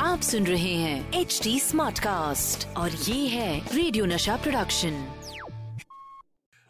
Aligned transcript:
आप 0.00 0.20
सुन 0.22 0.46
रहे 0.46 0.74
हैं 0.74 1.12
एच 1.12 1.40
डी 1.44 1.60
स्मार्ट 1.60 1.98
कास्ट 1.98 2.76
और 2.76 2.90
ये 2.90 3.28
है 3.28 3.76
radio 3.76 4.04
Nasha 4.04 4.36
production 4.36 4.90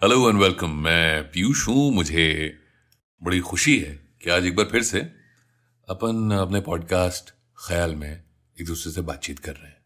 hello 0.02 0.30
and 0.30 0.38
welcome 0.38 0.70
मैं 0.70 1.22
पीयूष 1.22 1.69
हूँ। 1.69 1.92
मुझे 1.92 2.56
बड़ी 3.22 3.41
खुशी 3.41 3.78
है 3.78 4.00
कि 4.22 4.30
आज 4.30 4.46
एक 4.46 4.56
बार 4.56 4.66
फिर 4.66 4.82
से 4.82 5.00
अपन 5.88 6.30
अपने 6.42 6.60
पॉडकास्ट 6.60 7.30
ख्याल 7.69 7.94
में 7.94 8.22
एक 8.60 8.66
दूसरे 8.66 8.92
से 8.92 9.00
बातचीत 9.00 9.38
कर 9.38 9.52
रहे 9.52 9.66
हैं। 9.66 9.77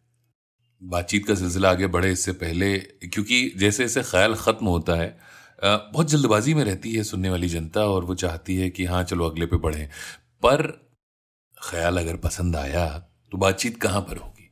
बातचीत 0.82 1.26
का 1.26 1.34
सिलसिला 1.34 1.70
आगे 1.70 1.86
बढ़े 1.86 2.12
इससे 2.12 2.32
पहले 2.32 2.78
क्योंकि 2.78 3.52
जैसे 3.56 3.82
जैसे 3.82 4.02
ख्याल 4.02 4.34
खत्म 4.34 4.66
होता 4.66 4.94
है 4.94 5.18
बहुत 5.64 6.10
जल्दबाजी 6.10 6.54
में 6.54 6.64
रहती 6.64 6.92
है 6.92 7.02
सुनने 7.02 7.30
वाली 7.30 7.48
जनता 7.48 7.84
और 7.84 8.04
वो 8.04 8.14
चाहती 8.14 8.56
है 8.56 8.70
कि 8.70 8.84
हाँ 8.84 9.04
चलो 9.04 9.30
अगले 9.30 9.46
पे 9.46 9.56
बढ़े। 9.56 9.88
पर 10.42 10.87
ख्याल 11.60 11.98
अगर 11.98 12.16
पसंद 12.18 12.56
आया 12.56 12.86
तो 13.32 13.38
बातचीत 13.38 13.80
कहाँ 13.80 14.00
पर 14.00 14.16
होगी? 14.16 14.50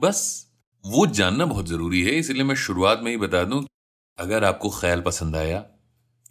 बस, 0.00 0.46
वो 0.84 1.06
जानना 1.08 1.44
बहुत 1.46 1.68
ज़रूरी 1.68 2.02
है, 2.02 2.12
इसलिए 2.12 2.44
मैं 2.44 2.54
शुरुआत 2.56 3.00
में 3.02 3.10
ही 3.10 3.16
बता 3.18 3.42
दूँ 3.44 3.64
अगर 4.18 4.44
आपको 4.44 4.70
ख्याल 4.70 5.00
पसंद 5.00 5.36
आया, 5.36 5.64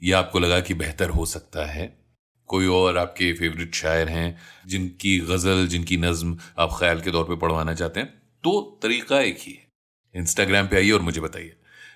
या 0.02 0.20
आपको 0.20 0.40
लगा 0.40 0.60
कि 0.60 0.74
बेहतर 0.76 1.10
हो 1.10 1.26
सकता 1.26 1.66
है, 1.66 1.86
कोई 2.50 2.68
और 2.70 2.98
आपके 2.98 3.32
फेवरेट 3.34 3.76
शायर 3.76 4.10
हैं, 4.10 4.38
जिनकी 4.68 5.18
गज़ल, 5.22 5.68
जिनकी 5.68 5.98
नज्म 6.00 6.38
आप 6.60 6.76
ख्याल 6.80 7.02
के 7.02 7.12
तौर 7.12 7.24
पे 7.26 7.36
पढ़वाना 7.38 7.74
चाहते 7.74 8.00
हैं 8.00 8.10
तो 8.44 8.80
तरीका 8.84 9.20
एक 9.22 9.38
ही 9.40 9.52
है। 9.54 9.68
इंस्टाग्राम 10.16 10.68
पे 10.68 10.76
आइए 10.76 10.92
और 10.92 11.02
मुझे 11.02 11.22
बताइए। 11.22 11.54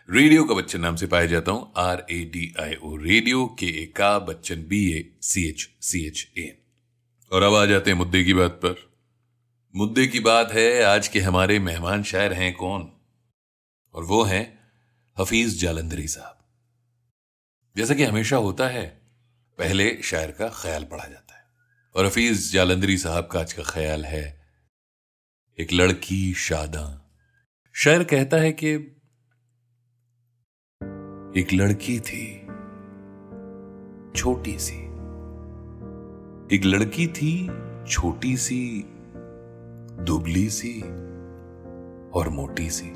रेडियो 0.09 0.44
का 0.44 0.55
बच्चन 0.55 0.81
नाम 0.81 0.95
से 0.95 1.08
पाया 1.08 1.25
जाता 1.25 1.52
हूँ 1.52 1.71
R 1.77 2.05
A 2.11 2.19
D 2.33 2.53
I 2.61 2.75
O 2.75 2.95
radio 2.97 3.45
के 3.59 3.66
ए 3.81 3.86
का 3.95 4.17
Bachchan 4.21 4.64
B 4.67 4.80
A 4.92 5.03
C 5.23 5.47
H 5.49 5.67
C 5.81 6.05
H 6.08 6.27
A 6.38 6.45
और 7.31 7.44
अब 7.44 7.56
आ 7.56 7.66
जाते 7.66 7.92
हैं 7.92 7.97
मुद्दे 7.97 8.23
की 8.23 8.33
बात 8.33 8.52
पर। 8.52 8.92
मुद्दे 9.75 10.08
की 10.08 10.20
बात 10.20 10.52
है, 10.52 10.83
आज 10.83 11.08
के 11.08 11.20
हमारे 11.20 11.59
मेहमान 11.59 12.03
शायर 12.03 12.33
हैं 12.33 12.56
कौन? 12.56 12.92
और 13.94 14.03
वो 14.03 14.23
हैं 14.23 14.59
हफीज 15.20 15.61
जालंधरी 15.61 16.08
साहब। 16.08 16.48
जैसा 17.78 17.94
कि 17.94 18.03
हमेशा 18.03 18.38
होता 18.38 18.67
है, 18.67 18.88
पहले 19.58 20.02
शायर 20.03 20.31
का 20.31 20.50
ख्याल 20.50 20.83
पढ़ा 20.83 21.08
जाता 21.08 21.36
है। 21.36 21.48
और 21.95 22.05
हफीज 22.05 22.53
जालंधरी 22.53 22.98
साहब 22.98 23.28
का 23.28 23.39
आज 23.39 23.53
का 23.53 23.64
ख्याल 23.64 24.05
है, 24.05 24.48
एक 25.59 25.73
लड़की 25.73 26.33
शादा। 26.33 27.11
शायर 27.73 28.03
कहता 28.03 28.38
है 28.38 28.52
कि, 28.52 28.73
एक 31.42 31.48
लड़की 31.53 32.00
थी, 32.00 32.39
छोटी 34.20 34.59
सी। 34.59 34.86
एक 36.51 36.65
लड़की 36.65 37.07
थी, 37.07 37.51
छोटी 37.87 38.37
सी, 38.37 38.85
दुबली 39.99 40.49
सी 40.49 40.81
और 42.09 42.30
मोटी 42.30 42.69
सी। 42.69 42.91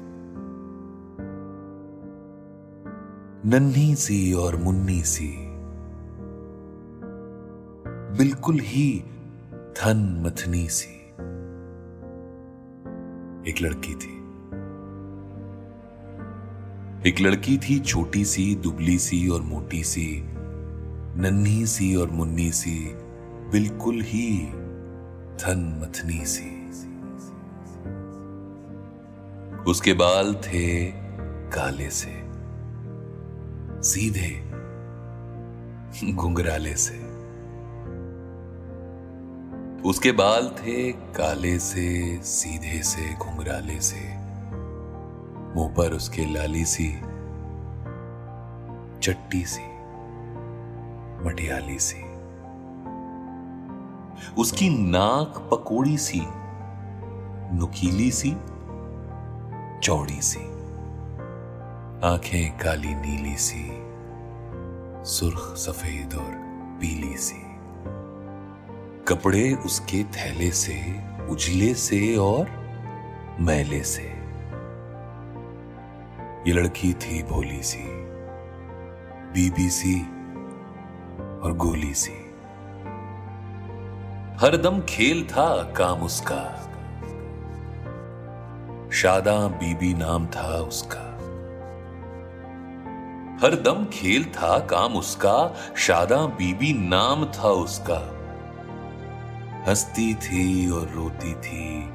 नन्ही 3.50 3.96
सी 3.96 4.34
और 4.34 4.56
मुन्नी 4.56 5.02
सी। 5.04 5.36
बिल्कुल 8.18 8.60
ही 8.60 9.04
थन 9.52 10.24
मथनी 10.26 10.68
सी। 10.70 10.94
एक 13.50 13.56
लड़की 13.62 13.96
थी। 13.96 14.18
एक 17.10 17.16
लड़की 17.22 17.58
थी, 17.58 17.80
छोटी 17.80 18.26
सी, 18.26 18.56
दुबली 18.56 18.98
सी 18.98 19.28
और 19.28 19.42
मोटी 19.42 19.84
सी, 19.84 20.24
नन्ही 21.18 21.66
सी 21.66 21.96
और 21.96 22.10
मुन्नी 22.10 22.52
सी। 22.52 23.11
बिल्कुल 23.52 24.02
ही 24.02 24.46
थन 25.42 25.80
मथनी 25.82 26.26
सी। 26.26 26.62
उसके 29.72 29.94
बाल 29.94 30.36
थे 30.36 30.92
काले 31.50 31.90
से, 31.90 32.14
सीधे 33.84 34.52
घुंघराले 36.14 36.76
से। 36.76 36.98
उसके 39.90 40.12
बाल 40.12 40.50
थे 40.50 40.92
काले 40.92 41.60
से, 41.60 42.20
सीधे 42.24 42.84
से, 42.84 43.14
घुंघराले 43.14 43.80
से। 43.80 44.02
मुँह 45.56 45.74
पर 45.74 45.94
उसके 45.94 46.34
लाली 46.34 46.66
सी, 46.66 46.90
चट्टी 49.00 49.46
सी, 49.46 49.66
मटियाली 51.26 51.80
सी। 51.80 52.21
उसकी 54.38 54.70
नाक 54.70 55.50
पकोड़ी 55.52 55.98
सी, 55.98 56.22
नुकीली 57.54 58.12
सी, 58.12 58.32
चौड़ी 59.84 60.22
सी, 60.22 60.40
आँखें 62.04 62.58
काली 62.58 62.96
नीली 62.96 63.36
सी, 63.36 63.64
सुर्ख 65.10 65.58
सफ़ेद 65.58 66.14
और 66.14 66.32
पीली 66.82 67.18
सी। 67.18 67.42
कपड़े 69.08 69.54
उसके 69.56 70.04
थैले 70.04 70.52
से, 70.52 71.04
उजले 71.30 71.74
से 71.74 72.16
और 72.16 72.50
मैले 73.40 73.84
से। 73.84 74.04
ये 76.48 76.54
लड़की 76.54 76.94
थी 76.94 77.24
भोली 77.24 77.64
सी, 77.64 77.84
बीबी 79.34 79.70
सी 79.70 80.02
और 81.44 81.54
गोली 81.58 81.94
सी। 81.94 82.21
हरदम 84.42 84.82
खेल 84.82 85.26
था 85.26 85.64
काम 85.64 86.02
उसका। 86.02 86.70
शादा 88.92 89.48
बीबी 89.48 89.94
नाम 89.94 90.28
था 90.28 90.48
उसका। 90.48 91.00
हर 93.42 93.56
दम 93.56 93.86
खेल 93.86 94.26
था 94.26 94.60
काम 94.60 94.94
उसका, 94.94 95.56
शादा 95.78 96.26
बीबी 96.26 96.74
नाम 96.74 97.26
था 97.26 97.48
उसका। 97.48 97.98
हंसती 99.68 100.14
थी 100.14 100.70
और 100.70 100.90
रोती 100.90 101.34
थी, 101.34 101.90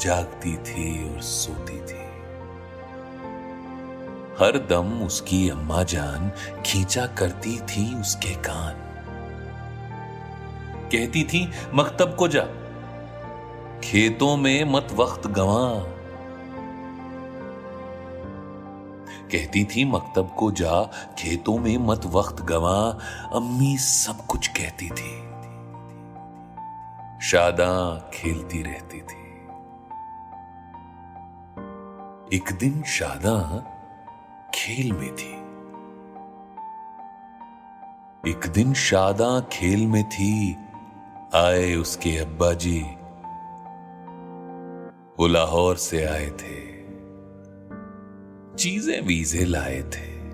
जागती 0.00 0.56
थी 0.56 1.14
और 1.14 1.20
सोती 1.20 1.80
थी। 1.80 2.04
हर 4.44 4.66
दम 4.70 5.02
उसकी 5.02 5.48
अम्मा 5.48 5.82
जान 5.82 6.32
खींचा 6.66 7.06
करती 7.06 7.58
थी 7.58 8.00
उसके 8.00 8.34
कान। 8.34 8.85
कहती 10.92 11.24
थी, 11.24 11.50
मकतब 11.74 12.16
को 12.16 12.28
जा। 12.28 12.44
खेतों 13.80 14.36
में 14.36 14.64
मत 14.64 14.88
वक्त 14.92 15.26
गवा। 15.26 15.96
कहती 19.32 19.64
थी, 19.64 19.84
मकतब 19.84 20.34
को 20.38 20.50
जा, 20.50 20.90
खेतों 21.18 21.58
में 21.58 21.78
मत 21.78 22.06
वक्त 22.06 22.42
गवा। 22.42 22.98
अम्मी 23.32 23.76
सब 23.78 24.26
कुछ 24.26 24.48
कहती 24.48 24.90
थी। 24.90 25.26
शादा 27.20 28.10
खेलती 28.14 28.62
रहती 28.62 29.00
थी। 29.00 29.26
एक 32.36 32.52
दिन 32.52 32.82
शादा 32.82 33.58
खेल 34.54 34.92
में 34.92 35.16
थी। 35.16 35.46
एक 38.30 38.40
दिन 38.48 38.74
शादा 38.74 39.40
खेल 39.40 39.86
में 39.86 40.08
थी। 40.08 40.65
आए 41.36 41.74
उसके 41.74 42.18
अब्बा 42.18 42.52
जी 42.52 42.80
वो 45.18 45.26
लाहौर 45.26 45.76
से 45.76 46.04
आए 46.04 46.26
थे। 46.26 46.66
चीज़ें 48.56 49.00
वीजे 49.06 49.44
लाए 49.44 49.82
थे। 49.82 50.30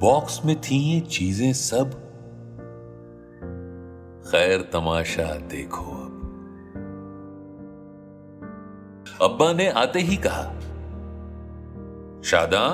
बॉक्स 0.00 0.44
में 0.44 0.60
थी 0.60 0.94
ये 0.94 1.00
चीज़ें 1.00 1.52
सब। 1.52 1.90
खैर 4.30 4.70
तमाशा 4.72 5.34
देखो 5.34 5.84
अब। 5.84 6.20
अब्बा 9.22 9.52
ने 9.52 9.68
आते 9.68 9.98
ही 9.98 10.16
कहा, 10.16 10.44
शादा, 12.22 12.64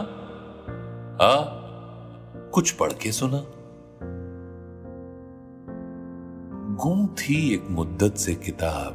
आ, 1.26 1.43
कुछ 2.50 2.73
पढ़ 2.73 2.93
के 2.93 3.12
सुना। 3.12 3.60
गुम 6.82 7.06
थी 7.06 7.55
एक 7.55 7.67
मुद्दत 7.71 8.15
से 8.17 8.35
किताब। 8.35 8.93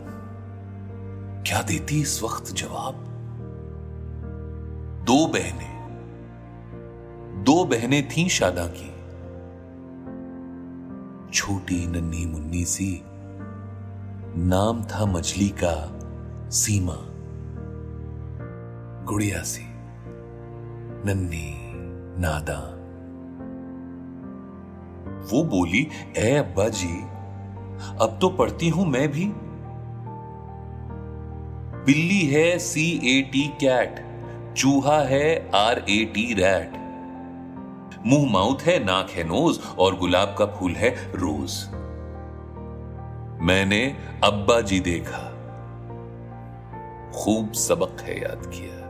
क्या 1.48 1.62
देती 1.62 2.02
इस 2.02 2.24
वक्त 2.24 2.46
जवाब? 2.46 2.94
दो 5.04 5.28
बहनें। 5.28 5.76
दो 7.44 7.66
बहनें 7.66 8.10
थीं 8.10 8.28
शादा 8.28 8.68
की। 8.68 8.90
छोटी 11.34 11.88
नन्ही 11.88 12.26
मुन्नी 12.26 12.66
सी। 12.66 13.02
नाम 14.38 14.84
था 14.84 15.06
मछली 15.06 15.54
का 15.64 16.00
सीमा। 16.50 16.98
गुड़िया 19.06 19.44
सी। 19.44 19.64
नन्ही 21.06 21.54
नादा 22.22 22.72
वो 25.32 25.44
बोली, 25.44 25.88
ए 26.18 26.36
अब्बा 26.36 26.70
जी 26.70 27.15
अब 28.02 28.18
तो 28.22 28.30
पढ़ती 28.30 28.70
हूँ 28.70 28.86
मैं 28.88 29.12
भी। 29.12 29.26
बिल्ली 31.86 32.22
है 32.22 32.60
सी 32.60 33.18
ए 33.18 33.22
टी 33.22 33.48
कैट 33.48 34.06
चूहा 34.58 35.00
है 35.00 35.52
आर 35.56 35.86
ए 35.90 36.06
टी 36.06 36.34
रैट 36.34 36.72
मुँह 38.06 38.32
माउथ 38.32 38.62
है, 38.62 38.84
नाक 38.84 39.10
है, 39.10 39.24
नोज़, 39.24 39.60
और 39.78 39.96
गुलाब 39.96 40.36
का 40.40 40.46
फूल 40.46 40.72
है 40.72 40.90
रोज। 41.16 41.68
मैंने 43.42 43.96
अब्बा 44.24 44.62
जी 44.62 44.80
देखा। 44.80 45.32
खूब 47.16 47.54
सबक 47.54 48.02
है 48.02 48.22
याद 48.22 48.42
किया। 48.46 48.86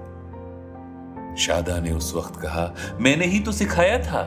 शादा 1.36 1.80
ने 1.80 1.92
उस 1.92 2.16
वक्त 2.16 2.36
कहा, 2.36 2.76
मैंने 3.00 3.26
ही 3.26 3.40
तो 3.40 3.52
सिखाया 3.52 4.00
था। 4.00 4.22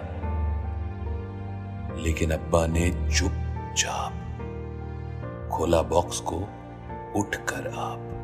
लेकिन 1.97 2.31
अब्बा 2.31 2.67
ने 2.67 2.91
चुपचाप 2.91 4.28
खोला 5.59 5.83
बॉक्स 5.83 6.21
को 6.21 6.37
उठकर 7.17 7.69
आप। 7.69 8.15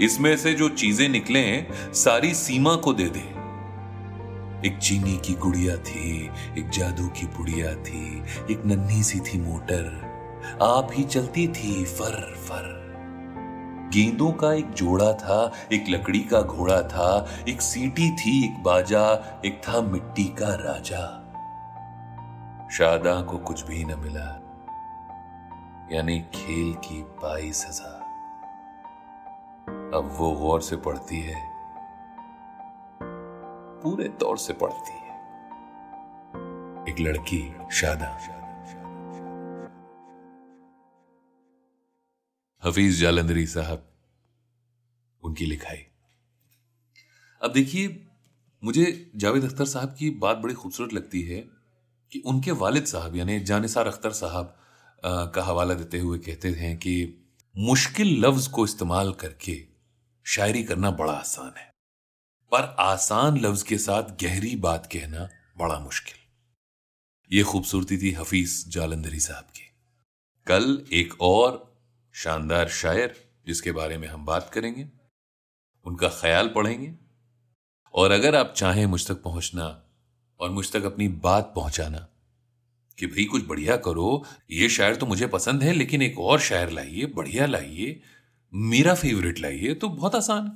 इसमें 0.00 0.36
से 0.36 0.52
जो 0.54 0.68
चीज़ें 0.68 1.08
निकले 1.08 1.66
सारी 1.94 2.34
सीमा 2.34 2.74
को 2.74 2.92
दे 2.92 3.04
दे। 3.04 3.38
एक 4.68 4.78
चीनी 4.78 5.16
की 5.16 5.34
गुड़िया 5.34 5.76
थी, 5.76 6.30
एक 6.58 6.68
जादू 6.68 7.08
की 7.08 7.26
बुढ़िया 7.26 7.74
थी, 7.74 8.22
एक 8.50 8.62
नन्ही 8.66 9.02
सी 9.02 9.20
थी 9.20 9.40
मोटर। 9.40 10.08
आप 10.62 10.88
ही 10.92 11.04
चलती 11.04 11.48
थी 11.48 11.84
फर 11.84 12.34
फर। 12.34 12.78
गेंदों 13.94 14.32
का 14.32 14.52
एक 14.52 14.70
जोड़ा 14.70 15.12
था, 15.12 15.52
एक 15.72 15.84
लकड़ी 15.88 16.20
का 16.20 16.42
घोड़ा 16.42 16.82
था, 16.82 17.28
एक 17.48 17.62
सीटी 17.62 18.10
थी, 18.10 18.44
एक 18.44 18.62
बाजा, 18.62 19.12
एक 19.44 19.60
था 19.68 19.80
मिट्टी 19.80 20.24
का 20.24 20.54
राजा। 20.54 21.24
शादा 22.70 23.20
को 23.20 23.38
कुछ 23.38 23.66
भी 23.66 23.84
न 23.84 23.94
मिला। 23.98 24.47
यानी 25.92 26.20
खेल 26.34 26.74
की 26.74 27.02
बाईस 27.02 27.64
हज़ार। 27.68 28.00
अब 29.94 30.08
वो 30.12 30.30
गौर 30.32 30.62
से 30.62 30.76
पढ़ती 30.76 31.20
है। 31.20 31.36
पूरे 33.82 34.08
तौर 34.08 34.38
से 34.38 34.52
पढ़ती 34.52 34.92
है। 34.92 35.16
एक 36.88 37.00
लड़की, 37.00 37.40
शादा। 37.72 38.08
हफीज 42.62 43.00
जालंधरी 43.00 43.46
साहब, 43.46 43.88
उनकी 45.22 45.46
लिखाई। 45.46 45.84
अब 47.42 47.52
देखिए, 47.52 48.06
मुझे 48.62 49.10
जावेद 49.16 49.44
अख्तर 49.44 49.64
साहब 49.64 49.94
की 49.98 50.10
बात 50.10 50.36
बड़ी 50.36 50.54
खूबसूरत 50.54 50.92
लगती 50.92 51.22
है 51.22 51.40
कि 52.12 52.22
उनके 52.26 52.50
वालिद 52.50 52.84
साहब, 52.84 53.16
यानी 53.16 53.40
जानिसार 53.40 53.86
अख्तर 53.86 54.10
साहब 54.10 54.54
का 55.04 55.42
हवाला 55.42 55.74
देते 55.74 55.98
हुए 55.98 56.18
कहते 56.18 56.50
हैं 56.50 56.76
कि 56.76 57.14
मुश्किल 57.56 58.26
लफ्ज 58.26 58.46
को 58.46 58.64
इस्तेमाल 58.64 59.12
करके 59.12 59.66
शायरी 60.24 60.64
करना 60.64 60.90
बड़ा 60.90 61.12
आसान 61.12 61.58
है। 61.58 61.70
पर 62.52 62.76
आसान 62.78 63.40
लफ्ज 63.40 63.62
के 63.62 63.78
साथ 63.78 64.02
गहरी 64.02 64.56
बात 64.56 64.86
कहना 64.86 65.28
बड़ा 65.58 65.78
मुश्किल। 65.78 66.14
यह 67.36 67.44
खूबसूरती 67.44 67.98
थी 67.98 68.12
हफीज 68.12 68.68
जालंधरी 68.68 69.20
साहब 69.20 69.44
की। 69.44 69.70
कल 70.46 70.86
एक 70.92 71.20
और 71.20 71.78
शानदार 72.12 72.68
शायर, 72.68 73.30
जिसके 73.46 73.72
बारे 73.72 73.98
में 73.98 74.08
हम 74.08 74.24
बात 74.24 74.50
करेंगे, 74.50 74.88
उनका 75.84 76.08
ख्याल 76.08 76.48
पढ़ेंगे। 76.48 76.94
और 77.94 78.10
अगर 78.10 78.34
आप 78.34 78.54
चाहें 78.56 78.86
मुझ 78.86 79.08
तक 79.08 79.22
पहुँचना 79.22 79.82
और 80.40 80.50
मुझ 80.50 80.72
तक 80.72 80.84
अपनी 80.84 81.08
बात 81.08 81.52
पहुंचाना 81.54 82.08
कि 82.98 83.06
भाई 83.06 83.24
कुछ 83.24 83.46
बढ़िया 83.46 83.76
करो। 83.78 84.24
ये 84.50 84.68
शायर 84.68 84.96
तो 84.96 85.06
मुझे 85.06 85.26
पसंद 85.26 85.62
है, 85.62 85.72
लेकिन 85.72 86.02
एक 86.02 86.18
और 86.18 86.40
शायर 86.40 86.70
लाइए, 86.70 87.06
बढ़िया 87.06 87.46
लाइए, 87.46 88.00
मेरा 88.52 88.94
फेवरेट 88.94 89.38
लाइए 89.40 89.74
तो 89.74 89.88
बहुत 89.88 90.14
आसान। 90.14 90.50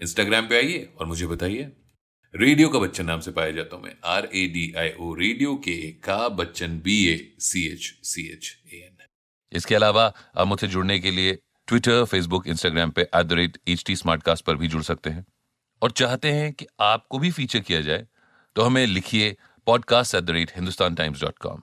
इंस्टाग्राम 0.00 0.48
पे 0.48 0.56
आइए 0.56 0.88
और 0.98 1.06
मुझे 1.06 1.26
बताइए। 1.26 1.70
रेडियो 2.34 2.68
का 2.68 2.78
बच्चन 2.78 3.06
नाम 3.06 3.20
से 3.20 3.30
पाया 3.30 3.50
जाता 3.50 3.76
हूँ 3.76 3.84
मैं। 3.84 3.94
R 4.06 4.28
A 4.34 4.46
D 4.46 4.72
I 4.78 4.90
O 5.00 5.12
radio 5.14 5.54
के 5.56 5.76
का 6.04 6.28
Bachchan 6.28 6.78
B 6.80 6.96
A 7.08 7.16
C 7.40 7.66
H 7.66 7.92
C 8.04 8.26
H 8.32 8.56
A 8.72 8.76
N 8.76 9.06
इसके 9.52 9.74
अलावा 9.74 10.12
आप 10.36 10.46
मुझसे 10.46 10.66
जुड़ने 10.68 10.98
के 10.98 11.10
लिए 11.10 11.38
ट्विटर 11.68 12.04
फेसबुक 12.04 12.46
इंस्टाग्राम 12.46 12.90
पे 12.90 13.02
at 13.02 13.26
the 13.26 13.32
rate 13.32 13.58
H 13.68 13.84
T 13.86 13.96
smart 13.96 14.28
पर 14.46 14.56
भी 14.56 14.68
जुड़ 14.68 14.82
सकते 14.82 15.10
हैं। 15.10 15.24
और 15.82 15.90
चाहते 15.90 16.32
हैं 16.32 16.52
कि 16.52 16.66
आपको 16.80 17.18
भी 17.18 17.30
फीचर 17.30 17.60
किया 17.60 17.80
जाए 17.80 18.06
तो 18.56 18.62
हमें 18.62 18.86
लिखिए 18.86 19.36
podcast 19.66 20.14
at 20.14 20.22
the 20.22 20.30
rate 20.30 20.52
Hindustan 20.56 20.94
Times 20.94 21.20
dot 21.20 21.38
com 21.38 21.62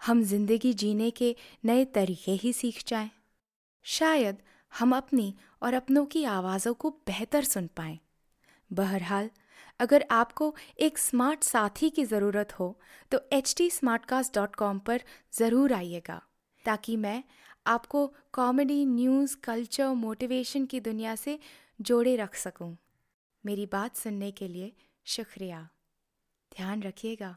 हम 0.00 0.22
ज़िंदगी 0.24 0.72
जीने 0.74 1.10
के 1.12 1.34
नए 1.64 1.84
तरीके 1.94 2.32
ही 2.32 2.52
सीख 2.52 2.82
जाएँ। 2.86 3.10
शायद 3.84 4.38
हम 4.72 4.96
अपनी 4.96 5.34
और 5.62 5.74
अपनों 5.74 6.04
की 6.06 6.24
आवाज़ों 6.26 6.74
को 6.74 6.90
बेहतर 7.06 7.44
सुन 7.44 7.66
पाएँ। 7.76 7.98
बहरहाल, 8.70 9.30
अगर 9.80 10.04
आपको 10.10 10.54
एक 10.78 10.98
स्मार्ट 10.98 11.42
साथी 11.44 11.90
की 11.90 12.04
ज़रूरत 12.04 12.52
हो 12.52 12.76
तो 13.12 13.20
एच 13.32 13.54
टी 13.56 13.70
पर 13.84 15.00
ज़रूर 15.32 15.72
आइएगा, 15.72 16.20
ताकि 16.64 16.96
मैं 16.96 17.22
आपको 17.66 18.06
कॉमेडी 18.32 18.84
न्यूज़ 18.86 19.36
कल्चर 19.44 19.88
मोटिवेशन 19.96 20.66
की 20.66 20.80
दुनिया 20.80 21.14
से 21.16 21.38
जोड़े 21.80 22.16
रख 22.16 22.34
सकूँ। 22.36 22.76
मेरी 23.44 23.66
बात 23.66 23.96
सुनने 23.96 24.30
के 24.30 24.48
लिए 24.48 24.72
शुक्रिया 25.06 25.68
ध्यान 26.52 26.82
रखिएगा 26.82 27.36